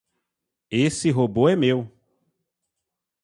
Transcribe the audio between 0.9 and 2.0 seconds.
robô é meu.